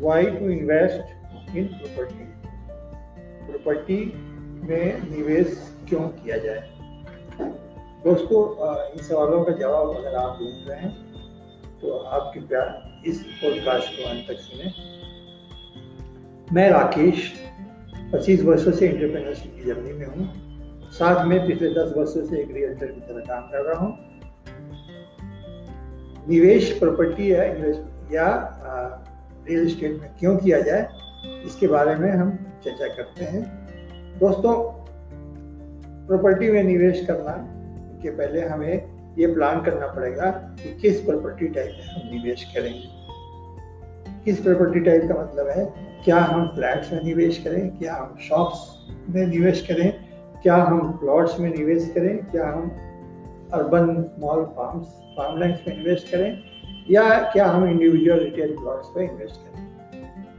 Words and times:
Why 0.00 0.24
to 0.26 0.48
invest 0.48 1.56
in 1.56 1.66
property 1.66 2.24
property 3.46 3.98
में 4.68 5.10
निवेश 5.10 5.48
क्यों 5.88 6.00
किया 6.00 6.36
जाए? 6.38 6.60
दोस्तों 8.04 8.40
इन 8.92 9.02
सवालों 9.02 9.44
का 9.44 9.52
जवाब 9.52 9.96
अगर 9.96 10.14
आप 10.14 10.38
ढूंढ 10.38 10.68
रहे 10.68 10.78
हैं 10.78 10.92
तो 11.80 11.98
आप 11.98 12.30
कृपया 12.34 12.62
इस 13.06 13.22
पॉडकास्ट 13.42 13.88
को 13.96 14.08
अंत 14.10 14.24
तक 14.28 14.38
सुने। 14.38 14.72
मैं 16.52 16.68
राकेश 16.70 17.32
25 18.12 18.44
वर्षों 18.44 18.72
से 18.72 18.88
इंटरप्रेन्योरशिप 18.88 19.54
की 19.56 19.64
जर्नी 19.64 19.92
में 19.92 20.06
हूँ। 20.06 20.24
साथ 20.92 21.24
में 21.26 21.38
पिछले 21.46 21.68
10 21.70 21.92
वर्षों 21.96 22.24
से 22.26 22.40
एक 22.40 22.50
रियल्टर 22.50 22.86
की 22.86 23.00
तरह 23.00 23.24
काम 23.26 23.42
कर 23.42 23.64
रहा 23.64 23.78
हूँ। 23.80 23.92
निवेश 26.28 26.72
प्रॉपर्टी 26.78 27.32
या 28.14 28.28
रियल 29.50 29.66
इस्टेट 29.66 30.00
में 30.00 30.10
क्यों 30.18 30.36
किया 30.36 30.60
जाए, 30.60 30.88
इसके 31.46 31.66
बारे 31.66 31.94
में 31.94 32.10
हम 32.10 32.30
चर्चा 32.64 32.88
करते 32.88 33.24
हैं। 33.24 33.42
दोस्तों, 34.18 34.54
प्रॉपर्टी 36.06 36.50
में 36.50 36.62
निवेश 36.62 37.04
करना, 37.06 37.32
के 38.02 38.10
पहले 38.10 38.40
हमें 38.40 39.16
ये 39.18 39.26
प्लान 39.26 39.60
करना 39.60 39.86
पड़ेगा 39.86 40.30
कि 40.30 40.74
किस 40.80 41.00
प्रॉपर्टी 41.00 41.48
टाइप 41.48 41.76
में 41.78 41.86
हम 41.86 42.08
निवेश 42.10 42.44
करेंगे। 42.54 42.88
किस 44.24 44.40
प्रॉपर्टी 44.40 44.80
टाइप 44.80 45.02
का 45.08 45.14
मतलब 45.14 45.48
है, 45.48 45.64
क्या 46.04 46.18
हम 46.18 46.46
फ्लैट्स 46.46 46.92
में 46.92 47.02
निवेश 47.04 47.42
करें, 47.44 47.70
क्या 47.78 47.94
हम 47.94 48.16
शॉप्स 48.28 48.60
में 49.08 49.26
निवेश 49.26 49.66
करें, 49.66 49.92
क्या 50.42 50.56
हम 50.56 50.92
प्लॉट्स 50.92 51.38
में 51.40 51.50
निवेश 51.50 51.90
करें, 51.94 52.16
क्या 52.26 52.46
हम 52.48 52.70
अर्बन 53.52 54.02
स्मॉल 54.02 54.44
फार्म्स 54.44 54.86
फार्मलैंड्स 55.16 55.60
में 55.68 55.76
निवेश 55.76 56.08
करें 56.10 56.59
या 56.90 57.30
क्या 57.32 57.46
हम 57.46 57.68
इंडिविजुअल 57.68 58.18
रिटेल 58.18 58.56
प्लॉट्स 58.56 58.88
पे 58.88 59.04
इन्वेस्ट 59.04 59.36
करें? 59.36 59.50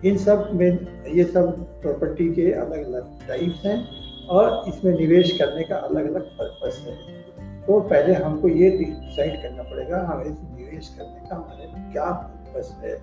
इन 0.06 0.18
सब 0.18 0.50
में, 0.54 0.88
ये 1.08 1.24
सब 1.24 1.82
प्रॉपर्टी 1.82 2.34
के 2.34 2.52
अलग 2.52 2.86
अलग 2.86 3.28
टाइप्स 3.28 3.66
हैं 3.66 3.88
और 4.28 4.64
इसमें 4.68 4.98
निवेश 4.98 5.38
करने 5.38 5.64
का 5.64 5.76
अलग 5.76 6.12
अलग 6.12 6.22
पर्पस 6.22 6.86
है। 6.88 7.22
तो 7.62 7.80
पहले 7.80 8.14
हमको 8.14 8.48
ये 8.48 8.70
डिसाइड 8.70 9.42
करना 9.42 9.64
पड़ेगा 9.64 9.98
हमें 10.00 10.26
निवेश 10.26 10.96
करने 11.00 11.30
का 11.30 11.36
हमारे 11.36 11.92
क्या 11.92 12.06
पर्पस 12.06 12.78
है? 12.84 13.02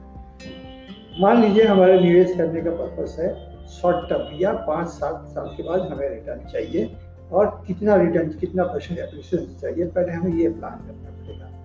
मान 1.20 1.42
लीजिए 1.42 1.64
हमारे 1.64 2.00
निवेश 2.00 2.36
करने 2.36 2.60
का 2.60 2.70
पर्पस 2.70 3.16
है 3.18 3.48
शॉर्ट 3.66 4.08
टर्म 4.08 4.36
या 4.40 4.52
पाँच 4.52 4.88
सात 4.88 5.26
साल 5.28 5.46
के 5.56 5.62
बाद 5.62 5.80
हमें 5.80 6.08
रिटर्न 6.08 6.40
चाहिए 6.48 6.96
और 7.32 7.64
कितना 7.66 7.96
रिटर्न 7.96 8.28
कितना 8.28 8.64
परसेंट 8.64 8.98
एप्रिसिएशन 9.00 9.58
चाहिए, 9.60 9.86
पहले 9.86 10.12
हमें 10.12 10.32
ये 10.32 10.48
प्लान 10.48 10.86
करना 10.86 11.10
पड़ेगा। 11.10 11.57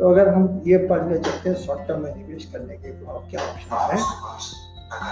तो 0.00 0.08
अगर 0.08 0.28
हम 0.28 0.62
ये 0.66 0.76
पढ़ने 0.78 1.18
चाहते 1.18 1.48
हैं 1.50 1.56
शॉर्ट 1.56 1.80
टर्म 1.88 2.02
में 2.02 2.14
निवेश 2.16 2.44
करने 2.44 2.76
के 2.76 2.90
क्या 3.30 3.40
ऑप्शन 3.40 3.74
है? 3.90 3.98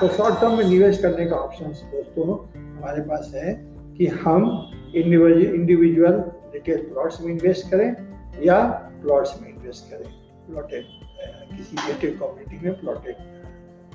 तो 0.01 0.09
शॉर्ट 0.09 0.41
टर्म 0.41 0.57
में 0.59 0.65
निवेश 0.65 1.01
करने 1.03 1.27
का 1.27 1.37
ऑप्शन 1.37 1.65
दोस्तों, 1.65 2.37
हमारे 2.59 3.03
पास 3.03 3.31
है 3.35 3.53
कि 3.97 4.07
हम 4.07 4.47
इंडिविजुअल 4.95 6.15
रिटेल 6.55 6.83
प्लॉट्स 6.83 7.21
में 7.21 7.33
इन्वेस्ट 7.33 7.71
करें 7.71 7.89
या 8.43 8.61
प्लॉट्स 9.03 9.43
में 9.43 9.49
इन्वेस्ट 9.49 9.91
करें। 9.91 10.09
प्लॉटेड 10.47 10.85
किसी 11.57 11.77
गेटेड 11.77 12.19
कम्युनिटी 12.19 12.67
में 12.67 12.81
प्लॉटेड 12.81 13.17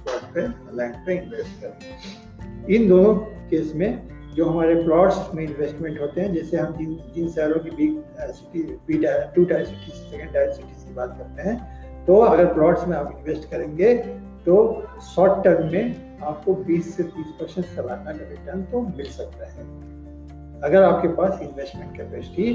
प्लॉट 0.04 0.34
पे 0.34 0.42
लैंड 0.78 0.96
पे 1.06 1.18
इन्वेस्ट 1.18 1.62
करें। 1.62 2.76
इन 2.76 2.88
दोनों 2.90 3.16
केस 3.50 3.74
में 3.76 4.13
जो 4.36 4.46
हमारे 4.46 4.76
प्लॉट्स 4.84 5.34
में 5.36 5.44
इन्वेस्टमेंट 5.44 6.00
होते 6.02 6.22
हैं, 6.22 6.34
जैसे 6.34 6.58
हम 6.58 6.76
जिन 6.78 6.98
जिन 7.16 7.30
शहरों 7.30 7.60
की 7.60 7.70
big 7.72 8.02
city 8.32 8.62
B 8.88 8.98
two 9.36 9.46
tier 9.46 9.66
city 9.66 9.92
second 9.92 10.34
tier 10.34 10.52
cities 10.52 10.86
की 10.88 10.94
बात 10.94 11.18
करते 11.18 11.50
हैं 11.50 12.06
तो 12.06 12.18
अगर 12.22 12.54
प्लॉट्स 12.54 12.88
में 12.88 12.96
आप 12.98 13.14
इन्वेस्ट 13.18 13.50
करेंगे 13.52 13.94
तो 14.46 14.56
शॉर्ट 15.16 15.44
टर्म 15.44 15.72
में 15.72 16.20
आपको 16.24 16.54
20 16.66 16.90
से 16.96 17.04
30 17.12 17.30
परसेंट 17.40 17.66
सालाना 17.66 18.12
का 18.14 18.30
रिटर्न 18.30 18.64
तो 18.72 18.82
मिल 18.88 19.10
सकता 19.12 19.46
है। 19.48 19.64
अगर 20.62 20.84
आपके 20.84 21.08
पास 21.16 21.40
इन्वेस्टमेंट 21.42 21.96
कैपेसिटी 21.98 22.48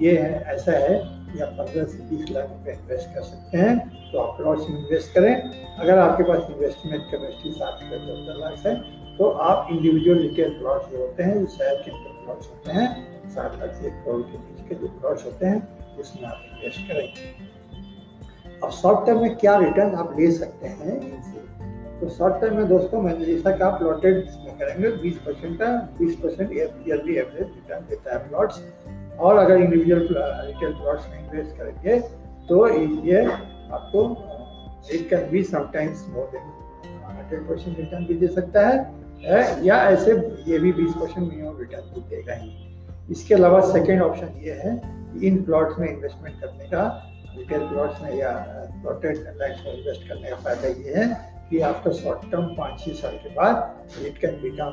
ये 0.00 0.16
है, 0.18 0.42
ऐसा 0.44 0.72
है 0.72 0.98
कि 1.32 1.40
आप 1.42 1.52
पंद्रह 1.58 1.84
से 1.84 1.98
बीस 2.10 2.30
लाख 2.30 2.48
रुपए 2.50 2.72
इन्वेस्ट 2.72 3.14
कर 3.14 3.22
सकते 3.22 3.58
हैं 3.58 3.78
तो 4.12 4.18
आप 4.18 4.36
प्लॉट्स 4.36 4.68
में 4.70 4.78
इन्वेस्ट 4.78 5.14
करें। 5.14 5.34
अगर 5.78 5.98
आपके 5.98 6.22
पास 6.24 6.50
इन्वेस्टमेंट 6.50 7.02
कैपेसिटी 7.10 7.50
सात 7.58 7.80
से 7.82 7.98
चौदह 8.06 8.40
लाख 8.40 8.66
है 8.66 8.74
तो 9.18 9.28
आप 9.42 9.68
इंडिविजुअल 9.70 10.18
रिटेल 10.18 10.50
प्लॉट्स 10.58 10.90
जो 10.90 10.98
होते 10.98 11.22
हैं 11.22 11.38
जो 11.38 11.46
शहर 11.48 11.82
के 11.82 11.90
अंदर 11.90 12.24
प्लॉट्स 12.24 12.48
होते 12.48 12.72
हैं, 12.72 12.88
सात 13.30 13.58
लाख 13.60 13.74
से 13.74 13.86
एक 13.86 13.94
करोड़ 14.04 14.20
के 14.22 14.38
बीच 14.38 14.68
के 14.68 14.74
जो 14.74 14.86
प्लॉट्स 15.00 15.24
होते 15.24 15.46
हैं, 15.46 15.96
उसमें 15.98 16.28
आप 16.28 16.42
इन्वेस्ट 16.46 16.88
करेंगे 16.88 17.54
अब 18.64 18.70
शॉर्ट 18.72 19.06
टर्म 19.06 19.20
में 19.22 19.36
क्या 19.36 19.56
रिटर्न 19.58 19.94
आप 19.94 20.14
ले 20.18 20.30
सकते 20.32 20.68
हैं? 20.68 21.00
इनसे 21.02 21.44
तो 22.00 22.08
शॉर्ट 22.08 22.40
टर्म 22.40 22.56
में 22.56 22.68
दोस्तों, 22.68 23.00
मैंने 23.02 23.24
जैसा 23.24 23.50
कि 23.50 23.62
आप 23.62 23.78
प्लॉटेड 23.78 24.16
में 24.16 24.58
करेंगे, 24.58 24.90
बीस 24.92 25.18
परसेंट 25.18 25.58
का, 25.58 25.70
बीस 25.98 26.16
परसेंट 26.16 26.52
ईयरली 26.52 27.16
एवरेज 27.16 27.46
रिटर्न 27.46 27.86
देता 27.88 28.14
है 28.14 28.28
प्लॉट्स 28.28 28.62
और 29.18 29.36
अगर 29.36 29.56
इंडिविजुअल 29.56 30.06
रिटेल 30.46 30.72
प्लॉट्स 30.74 31.08
में 31.10 31.18
इन्वेस्ट 31.18 31.56
करेंगे 31.58 31.98
तो 32.48 32.68
ये 33.06 33.24
आपको 33.24 34.02
it 34.94 35.08
can 35.10 35.30
be 35.30 35.42
sometimes 35.44 36.06
more 36.10 36.28
than 36.32 36.54
hundred 37.06 37.48
percent 37.48 37.78
return 37.78 38.06
भी 38.06 38.14
दे 38.14 38.28
सकता 38.34 38.66
है। 38.68 38.76
है, 39.20 39.66
या 39.66 39.76
ऐसे 39.90 40.12
ये 40.46 40.58
भी 40.58 40.72
बीस 40.72 40.92
परसेंट 40.92 41.28
मिनिमम 41.28 41.58
रिटर्न 41.58 42.08
देगा 42.10 42.34
ही। 42.34 42.50
इसके 43.10 43.34
अलावा 43.34 43.60
सेकेंड 43.72 44.02
ऑप्शन 44.02 44.40
ये 44.42 44.52
है 44.54 44.74
कि 44.84 45.26
इन 45.26 45.42
प्लॉट्स 45.42 45.78
में 45.78 45.88
इन्वेस्टमेंट 45.88 46.40
करने 46.40 46.64
का 46.64 46.82
रिटेल 47.36 47.68
प्लॉट्स 47.68 48.00
में 48.02 48.14
या 48.14 48.30
प्लॉटेड 48.82 49.16
लैंड 49.16 49.56
में 49.64 49.72
इन्वेस्ट 49.74 50.08
करने 50.08 50.30
का 50.30 50.36
फ़ायदा 50.36 50.68
ये 50.68 50.94
है 50.94 51.06
कि 51.50 51.60
आफ्टर 51.60 51.92
शॉर्ट 51.92 52.30
टर्म 52.30 52.46
पाँच 52.54 52.80
छः 52.80 52.92
साल 52.92 53.16
के 53.16 53.34
बाद 53.34 54.06
इट 54.06 54.18
कैन 54.18 54.40
बिकम 54.42 54.72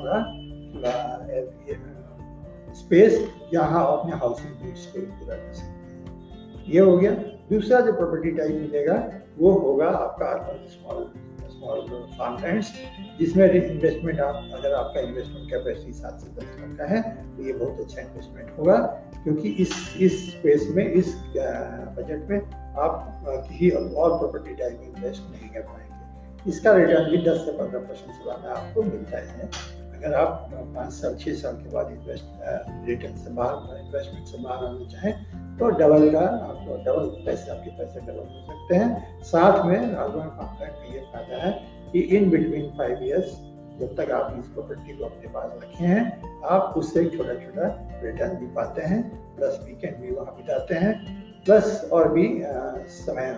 स्पेस 2.76 3.20
जहाँ 3.54 3.86
अपने 3.98 4.16
हाउसिंग 4.16 4.66
नीड्स 4.66 4.86
को 4.86 5.00
पूरा 5.00 5.36
कर 5.36 5.54
सकते 5.54 5.72
हैं। 5.72 6.64
ये 6.68 6.80
हो 6.80 6.98
गया। 6.98 7.12
दूसरा 7.50 7.80
जो 7.80 7.94
प्रॉपर्टी 7.94 8.32
टाइप 8.32 8.52
मिलेगा, 8.52 8.96
वो 9.40 9.52
होगा 9.52 9.88
आपका 9.88 10.26
अर्बन 10.26 10.66
स्मॉल 10.68 11.04
स्मॉल 11.64 12.06
फार्म 12.18 12.62
जिसमें 13.20 13.50
इन्वेस्टमेंट 13.50 14.20
आप, 14.20 14.50
अगर 14.54 14.74
आपका 14.74 15.02
इन्वेस्टमेंट 15.02 15.50
कैपेसिटी 15.50 15.94
सात 15.94 16.20
से 16.22 16.28
दस 16.32 16.56
लाख 16.60 16.78
का 16.78 16.86
है 16.86 17.02
तो 17.36 17.44
ये 17.44 17.54
बहुत 17.54 17.80
अच्छा 17.80 18.02
इन्वेस्टमेंट 18.02 18.58
होगा, 18.58 18.78
क्योंकि 19.24 19.50
इस 19.64 19.74
इस 20.02 20.30
स्पेस 20.32 20.68
में, 20.76 20.86
इस 20.86 21.16
बजट 21.98 22.30
में 22.30 22.40
आप 22.80 23.24
किसी 23.48 23.70
और 23.70 24.18
प्रॉपर्टी 24.18 24.56
टाइप 24.56 24.80
में 24.80 24.88
इन्वेस्ट 24.88 25.32
नहीं 25.32 25.50
कर 25.50 25.62
पाएँगे। 25.62 26.50
इसका 26.50 26.74
रिटर्न 26.74 27.10
भी 27.12 27.18
दस 27.26 27.46
से 27.46 27.52
पंद्रह 27.58 27.80
परसेंट 27.80 28.12
सालाना 28.14 28.54
आपको 28.54 28.84
मिलता 28.84 29.18
है 29.20 29.50
अगर 30.04 30.16
आप 30.16 30.50
पाँच 30.54 30.92
साल 30.94 31.16
छः 31.16 31.34
साल 31.36 31.56
के 31.56 31.70
बाद 31.72 31.92
इन्वेस्ट 31.92 32.88
रिटर्न 32.88 33.16
से 33.18 33.30
बाहर 33.34 33.78
इन्वेस्टमेंट 33.78 34.28
से 34.28 34.38
बाहर 34.44 34.66
आना 34.66 34.86
चाहें 34.92 35.58
तो 35.58 35.70
डबल 35.80 36.10
का 36.12 36.20
आपको 36.20 36.78
डबल 36.84 37.06
पैसे, 37.26 37.52
आपके 37.52 37.70
पैसे 37.78 38.00
डबल 38.02 38.20
हो 38.20 38.42
सकते 38.48 38.76
हैं। 38.76 39.22
साथ 39.24 39.66
में 39.66 39.78
अर्बन 39.78 40.28
कॉन्ट्रैक्ट 40.38 40.82
में 40.82 40.94
ये 40.94 41.02
फ़ायदा 41.14 41.42
है 41.44 41.52
कि 41.92 42.00
इन 42.18 42.30
बिटवीन 42.30 42.70
फाइव 42.78 43.04
ईयर्स 43.04 43.32
जब 43.80 43.96
तक 43.98 44.12
आप 44.12 44.36
इस 44.40 44.48
प्रॉपर्टी 44.48 44.98
को 44.98 45.06
अपने 45.06 45.30
पास 45.30 45.52
रखे 45.64 45.86
हैं, 45.86 46.04
आप 46.46 46.74
उससे 46.78 47.06
छोटा 47.10 47.34
छोटा 47.36 47.68
रिटर्न 48.04 48.36
भी 48.38 48.48
पाते 48.56 48.82
हैं 48.82 49.02
प्लस 49.36 49.60
वीकेंड 49.66 49.96
भी 49.98 50.12
वहाँ 50.12 50.36
बिताते 50.38 50.76
हैं 50.76 50.94
प्लस 51.46 51.90
और 51.94 52.12
भी 52.14 52.28
समय 52.98 53.38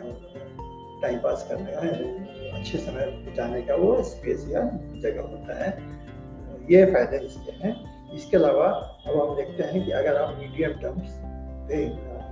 टाइम 1.02 1.18
पास 1.20 1.46
करने 1.50 1.72
का, 1.72 2.58
अच्छे 2.58 2.78
समय 2.78 3.06
बिताने 3.26 3.62
का 3.62 3.76
वो 3.76 4.02
स्पेस 4.04 4.48
या 4.50 4.62
जगह 5.02 5.22
होता 5.22 5.64
है। 5.64 5.94
ये 6.72 6.86
फ़ायदे 6.86 7.18
इसके 7.26 7.52
हैं। 7.64 7.74
इसके 8.16 8.38
अलावा 8.38 8.68
अब 9.08 9.20
हम 9.20 9.36
देखते 9.36 9.64
हैं 9.64 9.86
कि 9.86 9.92
अगर 9.94 10.16
आप 10.18 10.38
मीडियम 10.40 10.72
टर्म्स 10.82 11.24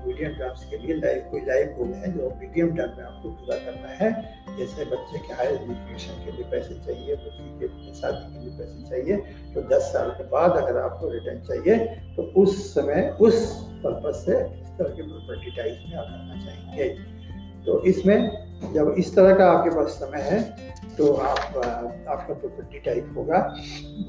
मीडियम 0.05 0.33
टर्म्स 0.38 0.63
के 0.69 0.77
लिए 0.77 0.95
लाइफ 0.95 1.27
कोई 1.31 1.41
लाइफ 1.41 1.69
गोल 1.77 1.91
है 1.95 2.11
जो 2.13 2.29
मीडियम 2.39 2.75
टर्म 2.77 2.97
में 2.97 3.03
आपको 3.03 3.30
पूरा 3.31 3.57
करना 3.57 3.88
है, 4.00 4.09
जैसे 4.57 4.85
बच्चे 4.85 5.19
के 5.19 5.33
हायर 5.33 5.53
एजुकेशन 5.53 6.24
के 6.25 6.31
लिए 6.31 6.45
पैसे 6.51 6.74
चाहिए, 6.85 7.15
बच्ची 7.15 7.45
के 7.59 7.94
शादी 7.94 8.33
के 8.33 8.39
लिए 8.39 8.57
पैसे 8.57 8.89
चाहिए 8.89 9.15
तो 9.53 9.62
10 9.69 9.91
साल 9.94 10.09
के 10.18 10.24
बाद 10.30 10.57
अगर 10.57 10.80
आपको 10.80 11.09
रिटर्न 11.09 11.39
चाहिए 11.44 11.77
तो 12.15 12.24
उस 12.41 12.74
समय, 12.74 13.09
उस 13.21 13.35
पर्पज 13.85 14.15
से 14.15 14.38
इस 14.62 14.69
तरह 14.77 14.89
के 14.89 15.01
प्रॉपर्टी 15.03 15.56
टाइप 15.57 15.85
में 15.88 15.97
आप 15.97 16.06
करना 16.06 16.35
चाहेंगे। 16.45 16.89
तो 17.65 17.81
इसमें 17.85 18.18
जब 18.71 18.95
इस 18.98 19.15
तरह 19.15 19.36
का 19.36 19.51
आपके 19.51 19.69
पास 19.69 19.88
समय 19.89 20.21
है 20.21 20.42
तो 20.98 21.13
आप, 21.13 21.39
आपका 22.07 22.33
प्रॉपर्टी 22.33 22.80
टाइप 22.80 23.13
होगा, 23.18 23.56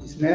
जिसमें 0.01 0.33